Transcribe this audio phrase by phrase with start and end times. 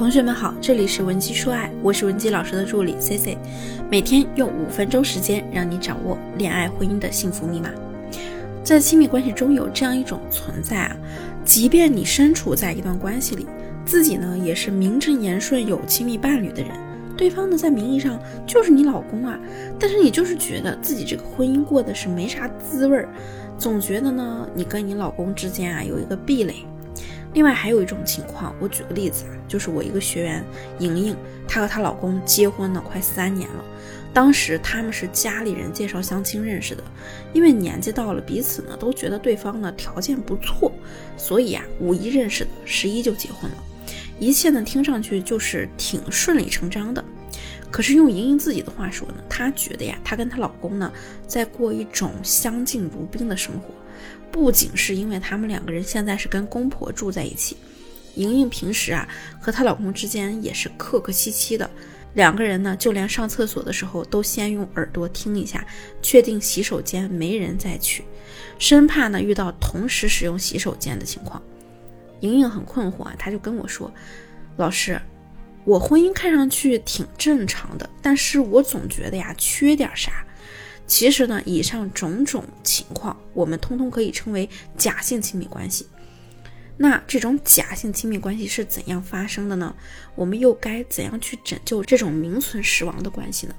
[0.00, 3.36] 同学们好，这里是文姬说爱，我是文姬老师的助理 C C，
[3.90, 7.68] 每天用五分钟时间让你掌握恋爱婚姻的幸福密码。
[8.64, 10.96] 在亲密关系中有这样一种存在啊，
[11.44, 13.46] 即便你身处在一段关系里，
[13.84, 16.70] 自己呢也是名正言顺有亲密伴侣的人，
[17.14, 19.38] 对方呢在名义上就是你老公啊，
[19.78, 23.06] 但是你就是觉得自己这个婚姻过的是没啥滋味儿，
[23.58, 26.54] 总觉得呢你跟你老公之间啊有一个壁垒。
[27.32, 30.44] 另外还有一种情况，我举个例子啊，就是我一个学员
[30.78, 31.16] 莹莹，
[31.46, 33.64] 她和她老公结婚呢快三年了，
[34.12, 36.82] 当时他们是家里人介绍相亲认识的，
[37.32, 40.72] 因为年纪到了，彼此呢都觉得对方呢条件不错，
[41.16, 43.56] 所以啊五一认识的，十一就结婚了，
[44.18, 47.04] 一切呢听上去就是挺顺理成章的。
[47.70, 50.92] 可是用莹莹自己的话说呢，她觉得呀，她跟她老公呢
[51.26, 53.74] 在过一种相敬如宾的生活。
[54.32, 57.56] 不仅是因为他们两个人现在是跟公婆住在一起，
[58.14, 59.08] 莹莹平时啊
[59.40, 61.68] 和她老公之间也是客客气气的，
[62.14, 65.66] 两个人呢就连上厕所的时候都先用耳朵听一下，
[66.00, 68.04] 确定洗手间没人再去，
[68.56, 71.42] 生怕呢遇到同时使用洗手间的情况。
[72.20, 73.92] 莹莹很困惑啊，她就跟我说
[74.58, 75.00] ：“老师，
[75.70, 80.26] 我婚姻看上去挺正常的，但是我总觉得呀缺点啥。”
[80.84, 85.86] 其实呢，以上种种情况，我们通通可以称为假性亲密关系。
[86.76, 89.72] 那这种假性亲密关系是怎样发生的呢？
[90.16, 93.54] 我们又该怎样去拯救这种名存实亡的关系呢？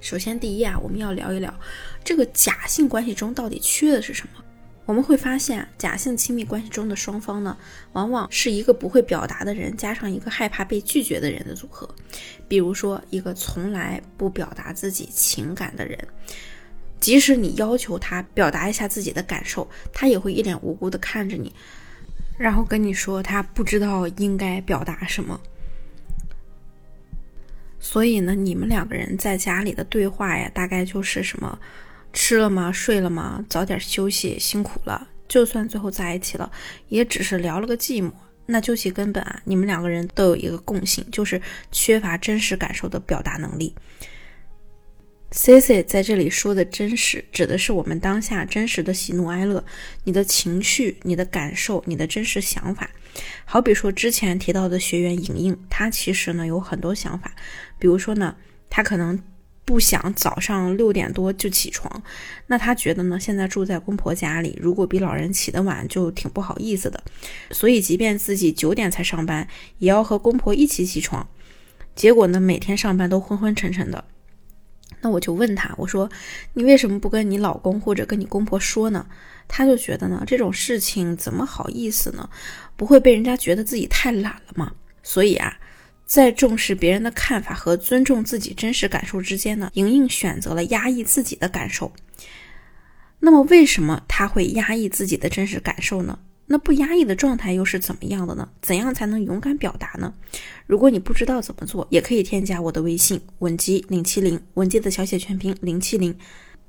[0.00, 1.54] 首先，第一啊，我们要聊一聊
[2.02, 4.42] 这个假性关系中到底缺的是什么。
[4.86, 7.56] 我们会发现，假性亲密关系中的双方呢，
[7.92, 11.92] 往往是一个不会表达的人，加上一个害怕被拒绝的人的组合。
[12.46, 15.98] 比如说，一个从来不表达自己情感的人，
[17.00, 21.52] 即使你要求他表达一下自己的感受，他也会一脸无辜的看着你，
[22.38, 25.40] 然后跟你说他不知道应该表达什么。
[27.80, 31.58] 所以呢，你们两个人在家里的对话呀，大概就是什么？
[32.16, 32.72] 吃了吗？
[32.72, 33.44] 睡了吗？
[33.46, 35.06] 早点休息，辛苦了。
[35.28, 36.50] 就算最后在一起了，
[36.88, 38.10] 也只是聊了个寂寞。
[38.46, 43.74] 那究其根本啊，你们两个人都有一个共性，就是缺乏真实感受的表达能力。
[45.30, 49.62] C C 在这里说的真实，指的是我们当下真实的喜怒哀乐，
[50.04, 52.88] 你的情绪、你的感受、你的真实想法。
[53.44, 57.30] 好比说之前提到的学员莹莹，她其实呢有很多想法，
[57.78, 58.34] 比如说呢，
[58.70, 59.22] 她可能。
[59.66, 62.02] 不想早上六点多就起床，
[62.46, 63.18] 那他觉得呢？
[63.18, 67.02] 现在住在公婆家里，如果比老人起得晚，就挺不好意思的。
[67.50, 71.28] 所以，即便自己九点才上班，也要和公婆一起起床。
[71.96, 74.04] 结果呢，每天上班都昏昏沉沉的。
[75.00, 76.08] 那我就问他，我说
[76.54, 79.04] ：“你为什么不跟你老公或者跟你公婆说呢？”
[79.48, 82.30] 他就觉得呢，这种事情怎么好意思呢？
[82.76, 84.72] 不会被人家觉得自己太懒了吗？
[85.02, 85.58] 所以啊。
[86.06, 91.92] 在重视别人的看法和尊重自己真实感受之间呢，莹莹选择了压抑自己的感受。
[93.18, 96.20] 那么，为什么她会压抑自己的真实感受呢？
[96.46, 98.48] 那不压抑的状态又是怎么样的呢？
[98.62, 100.14] 怎样才能勇敢表达呢？
[100.68, 106.16] 如果你不知道怎么做，也可以添加我的微信文姬零七零，文姬的小写全拼零七零，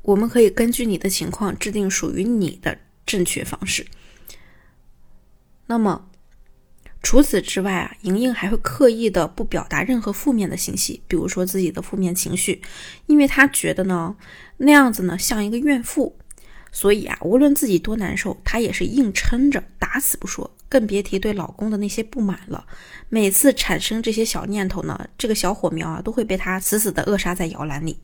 [0.00, 3.86] 我们可以根据你的情况制定属于你的正确方式。
[5.66, 6.07] 那么。
[7.02, 12.60] 除此之外啊，莹莹还会刻意的不表达任何负面的信息，比如说自己的负面情绪，
[13.06, 14.16] 因为她觉得呢，
[14.58, 16.16] 那样子呢像一个怨妇，
[16.72, 22.66] 所以啊，无论自己多难受，她也是硬撑着，打死不说，更别提对老公的那些不满了。
[23.08, 27.98] 每次产生这些小念头呢，这个小火苗啊，都会被她死死的扼杀在摇篮里。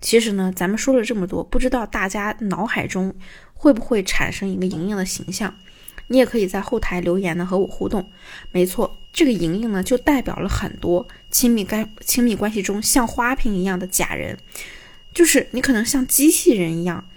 [0.00, 3.14] 其实呢，咱们说了这么多，不知道大家脑海中
[3.52, 5.54] 会不会产生一个莹莹的形象？
[6.12, 8.10] 你也可以在后台留言呢和我互动。
[8.50, 14.36] 没错，这个莹莹呢就代表了很多亲密关亲密关系中像花瓶一样的假人，
[15.14, 17.08] 就是你可能像机器人一样，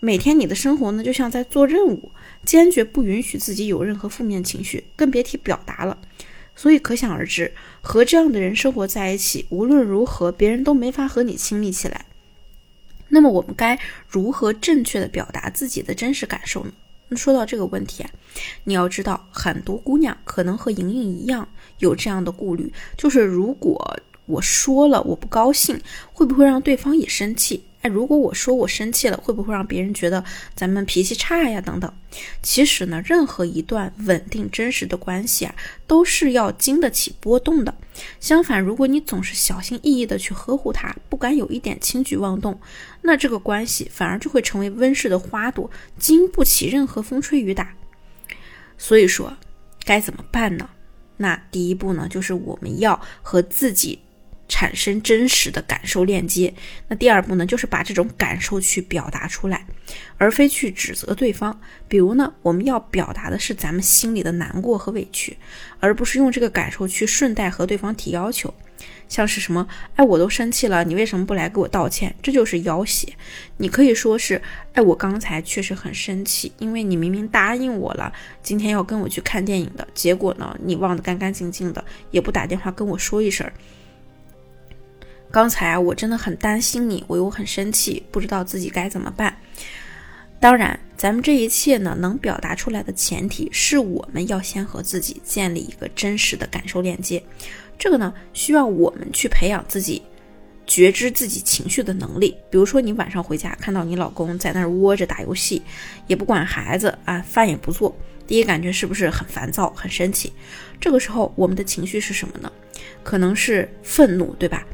[0.00, 2.10] 每天你的生活呢就像在做任务，
[2.46, 5.98] 坚决不允许自己有任何负面情绪，更别提表达了。
[6.56, 7.52] 所以可想而知，
[7.82, 12.06] 和这样的人生活在一起，无论如何别人都没法和你亲密起来。
[13.08, 16.72] 那么我们该如何正确的表达自己的真实感受呢？
[17.16, 18.10] 说到这个问题啊，
[18.64, 21.48] 你要知道，很多姑娘可能和莹莹一样
[21.78, 25.80] 有这样的顾虑，就是如果我说了我不高兴，
[26.12, 27.64] 会不会让对方也生气？
[27.82, 30.22] 哎，如果我说我生气了，会不会让别人觉得
[30.54, 31.60] 咱们脾气差呀？
[31.60, 31.90] 等等。
[32.42, 35.54] 其实呢，任何一段稳定真实的关系啊，
[35.86, 37.74] 都是要经得起波动的。
[38.18, 42.60] 相反，如果你总是小心翼翼的去呵护它，不敢有一点轻举妄动，
[43.00, 47.74] 那这个关系反而就会成为温室的花朵，经不起任何风吹雨打。
[48.76, 49.34] 所以说，
[49.84, 50.68] 该怎么办呢？
[51.16, 54.00] 那第一步呢，就是我们要和自己。
[54.50, 56.52] 产生真实的感受链接。
[56.88, 59.64] 那第二步呢，就是把这种感受去表达出来，
[60.18, 61.58] 而非去指责对方。
[61.88, 65.38] 比如呢，我们要表达的是咱们心里的难过和委屈，
[65.78, 68.52] 而不是用这个感受去顺带和对方提要求。
[69.08, 69.66] 像是什么，
[69.96, 72.14] 哎，我都生气了，你为什么不来给我道歉？
[72.22, 73.12] 这就是要挟。
[73.56, 74.40] 你可以说是，
[74.72, 83.50] 哎，我刚才确实很生气，因为你明明答应我了，今天要跟我去看电影的，结果呢，你忘得干干净净的，也不打电话跟我说一声。
[85.32, 89.36] 刚才啊，我真的很担心你，我又很生气，不知道自己该怎么办。
[90.40, 97.22] 当然，咱们这一切呢，能表达出来的前提是我们要先和自己建立一个真实的感受链接。
[97.78, 100.02] 这个呢，需要我们去培养自己
[100.66, 102.36] 觉知自己情绪的能力。
[102.50, 105.62] 比如说，你晚上回家看到你老公在那儿窝着打游戏，
[106.08, 107.94] 也不管孩子啊，饭也不做，
[108.26, 110.32] 第一感觉是不是很烦躁、很生气？
[110.80, 112.50] 这个时候，我们的情绪是什么呢？
[113.04, 114.66] 可能是愤怒，对吧？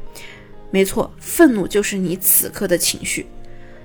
[0.69, 3.25] 没错，愤怒就是你此刻的情绪。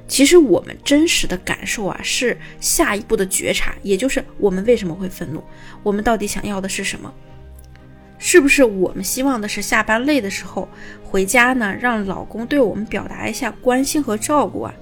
[0.08, 5.42] 其实我们真实的感受啊，是下一步的觉察，也就是我们为什么会愤怒，
[5.82, 7.12] 我们到底想要的是什么？
[8.18, 10.68] 是不是我们希望的是下班累的时候
[11.02, 14.74] 回家呢，让老公对我们表达一下关心和照顾啊？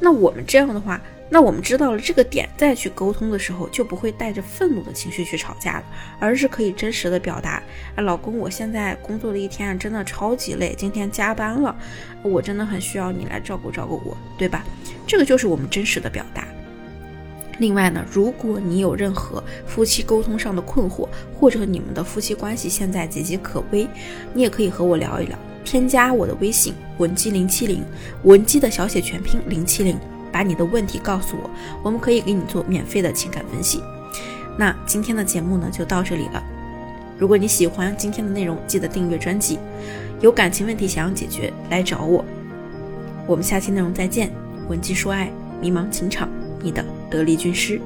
[0.00, 1.00] 那我们这样的话。
[1.30, 5.84] 那我们知道了这个点，再去沟通的时候，就不会带着愤怒的情绪去吵架了，
[6.18, 7.62] 而是可以真实的表达：
[7.96, 11.76] 哎，老公，我现在工作了一天，真的超级累，今天加班了，
[12.22, 14.64] 我真的很需要你来照顾照顾我，对吧？
[15.06, 16.48] 这个就是我们真实的表达。
[17.58, 23.86] 另外呢，如果你有任何夫妻沟通上的困惑，或者你们的夫妻关系现在岌岌可危，
[24.32, 27.84] 你也可以和我聊一聊，添加我的微信文姬零七零，
[28.22, 29.98] 文姬的小写全拼零七零。
[30.32, 31.50] 把你的问题告诉我，
[31.82, 33.82] 我们可以给你做免费的情感分析。
[34.56, 36.42] 那今天的节目呢，就到这里了。
[37.18, 39.58] 如果你喜欢今天的内容，记得订阅专辑。
[40.20, 42.24] 有感情问题想要解决，来找我。
[43.26, 44.30] 我们下期内容再见。
[44.68, 45.30] 文姬说爱，
[45.60, 46.28] 迷茫情场，
[46.60, 47.80] 你的得力军师。